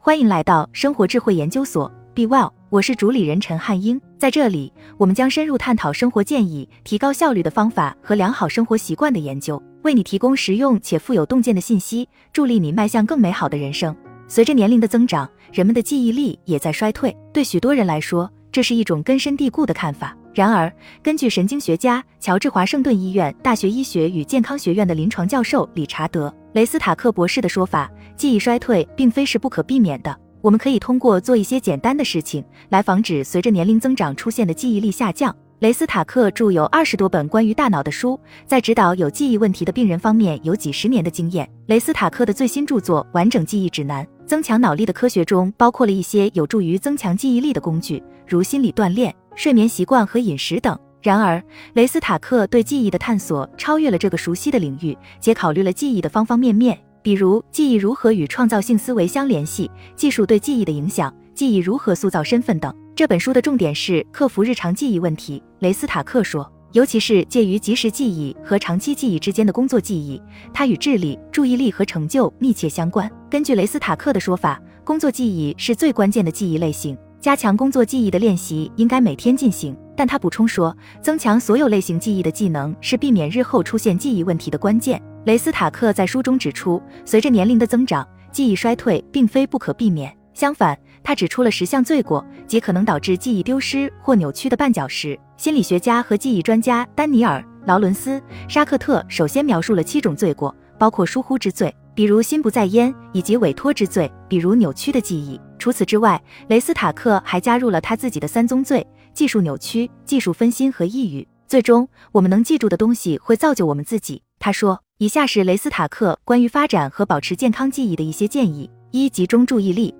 [0.00, 4.00] 欢迎来到生活智慧研究所，Be Well，我是主理人陈汉英。
[4.16, 13.94] 在这里，我们将深入探讨生活建议、提高效率的方法和良好生活习惯的研究，为你提供实用且富有洞见的信息，助力你迈向更美好的人生。
[14.28, 17.14] 随着年龄的增长，人们的记忆力也在衰退。
[17.32, 20.16] 对许多人来说，这是一种根深蒂固的看法。
[20.32, 20.72] 然而，
[21.02, 30.18] 根据神经学家、乔治华盛顿医院大学医学与健康学院的临床教授理查德·雷斯塔克博士的说法，记忆衰退并非是不可避免的。
[30.40, 35.34] 我们可以通过做一些简单的事情来防止随着年龄增长出现的记忆力下降。
[35.58, 41.48] 雷斯塔克著有二十多本关于大脑的书，在指导有记忆问题的病人方面有几十年的经验。
[41.66, 49.14] 雷斯塔克的最新著作《完整记忆指南：增强脑力的科学》中，包括了一些有助于增强记忆力的工具，如心理锻炼。
[49.34, 50.76] 睡眠习惯和饮食等。
[51.00, 51.42] 然而，
[51.74, 62.74] 雷斯塔克对记忆的探索超越了这个熟悉的领域，且考虑了记忆的方方面面，比如记忆如何与创造性思维相联系，技术对记忆的影响，记忆如何塑造身份等。
[62.96, 65.40] 这本书的重点是克服日常记忆问题。
[65.60, 70.20] 雷斯塔克说，尤其是介于即时记忆和长期记忆之间的工作记忆，
[70.52, 73.08] 它与智力、注意力和成就密切相关。
[73.30, 76.98] 根据雷斯塔克的说法，工作记忆是最关键的记忆类型。
[77.20, 85.02] 加强工作记忆的练习应该每天进行，但他补充说，增强所有类型记忆的技能是避免日后出现记忆问题的关键。
[85.24, 90.16] 雷斯塔克在书中指出，随着年龄的增长，记忆衰退并非不可避免。
[90.32, 95.18] 相反，他指出了十项罪过即可能导致记忆丢失或扭曲的绊脚石。
[95.36, 105.40] 心理学家和记忆专家丹尼尔·劳伦斯·沙克特首先描述了七种罪过，包括疏忽之罪，比如心不在焉，以及委托之罪，比如扭曲的记忆。
[105.58, 108.86] 除此之外，雷斯塔克还加入了他自己的三宗罪：
[109.18, 111.26] 技术扭曲、技术分心和抑郁。
[111.48, 114.22] 最终，我们能记住的东西会造就我们自己。
[114.38, 119.92] 他说：“以下是雷斯塔克关于发展和保持健康记忆的一些建议：一、集中注意力。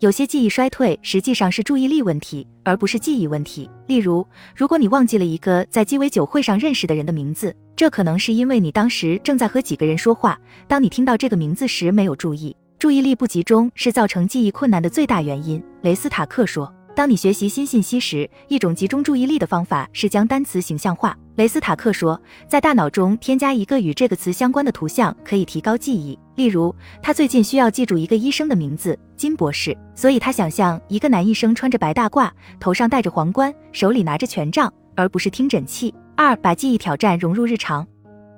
[0.00, 3.70] 有些记忆衰退实际上是注意力问题，而不是记忆问题。
[3.86, 16.70] 例如，如果你忘记了一个在鸡尾酒会上认识的人的名字，这可能是因为你当时正在和几个人说话，当你听到这个名字时没有注意。”注意力不集中是造成记忆困难的最大原因，雷斯塔克说。
[16.98, 21.16] 当你学习新信息时，一种集中注意力的方法是将单词形象化。
[21.36, 26.18] 雷斯塔克说，在大脑中添加一个与这个词相关的图像可以提高记忆。
[26.34, 32.28] 例如，他最近需要记住一个医生的名字金博士，所以他想象一个男医生穿着白大褂，
[32.58, 35.94] 头上戴着皇冠，手里拿着权杖，而不是听诊器。
[36.16, 37.86] 二，把记忆挑战融入日常。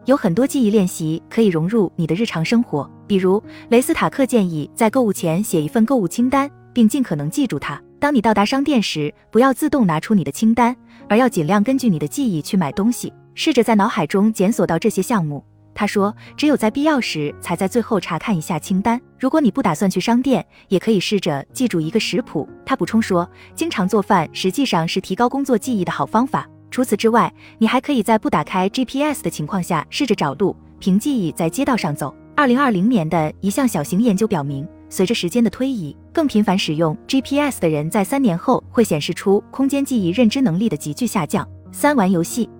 [0.04, 7.80] 有很多记忆练习可以融入你的日常生活，比如雷斯塔克建议在购物前写一份购物清单，并尽可能记住它。
[8.00, 10.74] 当你到达商店时，不要自动拿出你的清单，
[11.06, 13.12] 而要尽量根据你的记忆去买东西。
[13.34, 15.44] 试着在脑海中检索到这些项目。
[15.74, 18.98] 他说，只有在必要时才在最后查看一下清单。
[19.18, 22.48] 如果你不打算去商店，也可以试着记住一个食谱。
[22.64, 26.48] 他补充说，经常做饭实际上是提高工作记忆的好方法。
[26.70, 32.14] 除此之外，你还可以在不打开 GPS 的情况下试着找路，凭记忆在街道上走。
[32.34, 41.48] 二零二零年的一项小型研究表明，随着时间的推移，更频繁使用 GPS 的人在三年后会显示出空间记忆认知能力的急剧下降。
[41.72, 42.50] 三玩游戏。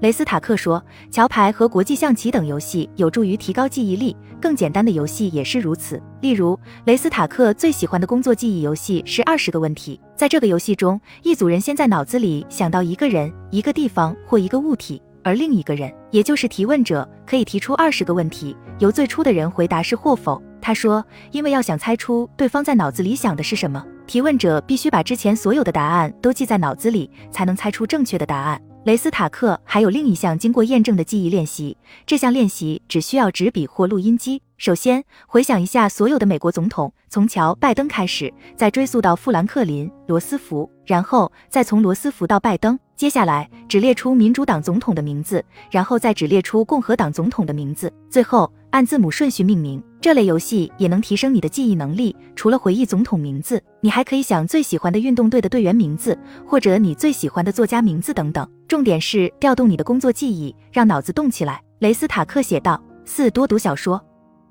[0.00, 6.02] 雷斯塔克说，桥牌和国际象棋等游戏有助于提高记忆力，更简单的游戏也是如此。
[6.20, 9.98] 例如，雷斯塔克最喜欢的工作记忆游戏是二十个问题。
[10.14, 20.42] 在这个游戏中，一组人先在脑子里想到一个人、一个地方或一个物体，而另一个人，也就是提问者，可以提出二十个问题，由最初的人回答是或否。
[20.60, 28.60] 他说，因为要想猜出对方在脑子里想的是什么，提问者必须把之前所有的答案都记在脑子里，才能猜出正确的答案。
[28.84, 34.40] 雷斯塔克还有另一项经过验证的记忆练习，这项练习只需要纸笔或录音机。
[34.58, 42.78] 首先，回想一下所有的美国总统，从乔·拜登开始，再追溯到富兰克林·罗斯福，然后再从罗斯福到拜登。
[42.94, 49.82] 接下来，只列出民主党总统的名字，然后再只列出共和党总统的名字，最后按字母顺序命名。
[50.06, 52.14] 这类游戏也能提升你的记忆能力。
[52.36, 56.16] 除了回忆总统名字，你还可以想最喜欢的运动队的队员名字，
[56.46, 58.48] 或者你最喜欢的作家名字等等。
[58.68, 61.60] 重点是调动你的工作记忆，让脑子动起来。
[61.80, 64.00] 雷斯塔克写道：四多读小说。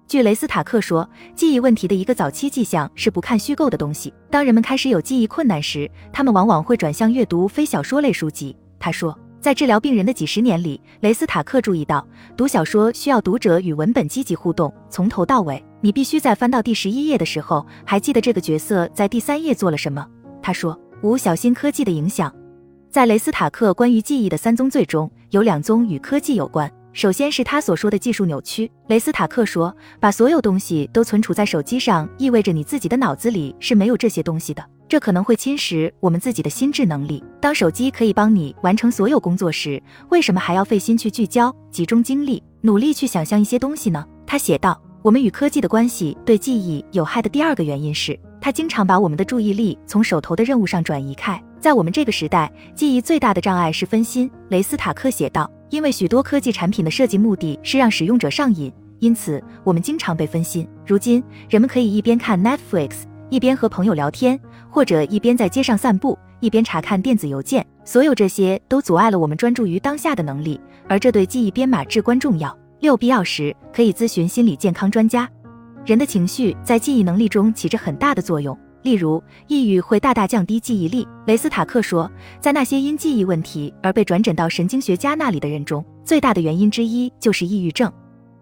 [0.10, 4.14] 据雷斯塔克说，记忆问题的一个早期迹象是不看虚构的东西。
[4.30, 8.54] 当人们开始有记忆困难时，他们往往会转向阅读非小说类书籍。
[8.78, 9.18] 他说。
[9.46, 12.04] 在治疗病人的几十年里，雷斯塔克注意到，
[12.36, 15.64] 读小说需要读者与文本积极互动，从头到尾。
[15.82, 20.04] 你必须在翻到第十一页的时候，还记得这个角色在第三页做了什么。
[20.42, 22.34] 他说：“五小心科技的影响。”
[22.90, 26.68] 在雷斯塔克关于记忆的三宗罪中，有两宗与科技有关。
[26.96, 28.72] 首先是他所说的技术扭曲。
[28.88, 37.22] 雷斯塔克说，把所有东西都存储在手机上，意味着你自己的脑子里是没有这些东西的，这可能会侵蚀我们自己的心智能力。
[37.42, 44.06] 当手机可以帮你完成所有工作时，为什么还要费心去聚焦、集中精力，努力去想象一些东西呢？
[44.26, 44.82] 他写道。
[45.02, 51.40] 我们与科技的关系对记忆有害的第二个原因是，它经常把我们的注意力从手头的任务上转移开。
[51.66, 54.30] 在我们这个时代，记忆最大的障碍是分心。
[54.50, 60.68] 雷斯塔克写道：“因为许多科技产品的设计目的是让使用者上瘾，因此我们经常被分心。
[60.86, 62.98] 如今，人们可以一边看 Netflix，
[63.32, 64.40] 一边和朋友聊天，
[64.70, 67.66] 或者一边在街上散步，一边查看电子邮件。
[67.84, 75.28] 所有这些都阻碍了我们专注于当下的能力，而这对记忆编码至关重要。”六必要时可以咨询心理健康专家。
[75.84, 81.08] 人的情绪在记忆能力中起着很大的作用，例如抑郁会大大降低记忆力。
[81.26, 82.10] 雷斯塔克说，
[82.40, 87.92] 在那些因记忆问题而被转诊到神经学家那里的人中，最大的原因之一就是抑郁症。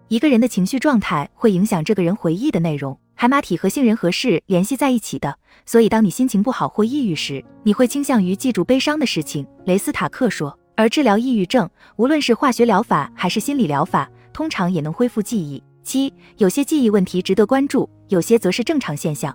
[0.08, 9.46] 一个人的情绪状态会影响这个人回忆的内容，海马体和杏仁核是联系在一起的，所以当你心情不好或抑郁时，你会倾向于记住悲伤的事情。
[9.64, 11.66] 雷斯塔克说，而治疗抑郁症，
[11.96, 14.06] 无论是化学疗法还是心理疗法。
[14.34, 15.62] 通常也能恢复记忆。
[15.82, 19.34] 七，有些记忆问题值得关注，有些则是正常现象。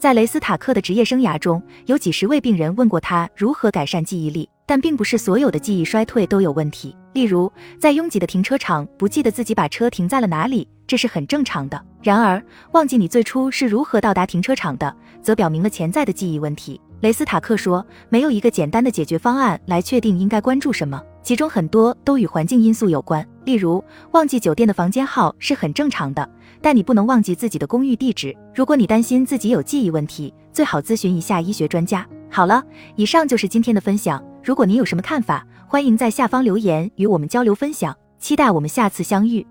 [0.00, 6.96] 在雷斯塔克的职业生涯中，有几十位病人问过他如何改善记忆力，但并不是所有的记忆衰退都有问题。
[7.12, 11.78] 例如，在拥挤的停车场不记得自己把车停在了哪里，这是很正常的。
[12.02, 12.42] 然而，
[12.72, 16.80] 忘记你最初是如何到达停车场的，则表明了潜在的记忆问题。
[17.00, 21.00] 雷斯塔克说，没有一个简单的解决方案来确定应该关注什么。
[21.22, 23.82] 其中很多都与环境因素有关，例如
[24.12, 26.28] 忘记酒店的房间号是很正常的，
[26.60, 28.36] 但你不能忘记自己的公寓地址。
[28.54, 32.06] 如果你担心自己有记忆问题，最好咨询一下医学专家。
[32.30, 32.62] 好了，
[32.96, 34.22] 以上就是今天的分享。
[34.42, 37.96] 如果您有什么看法，欢迎在下方留言与我们交流分享。
[38.18, 39.46] 期待我们下次相遇。